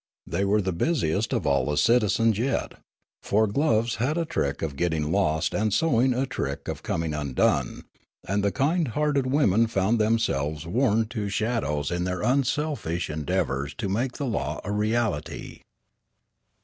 [0.25, 2.73] They were the busiest Of all the citizens j et;
[3.21, 7.83] for gloves had a trick of getting lost and sewing a trick of coming undone;
[8.27, 13.73] and the kind hearted women found themselves worn to shadows in their unselfish endeav ours
[13.75, 15.61] to make the law a reality.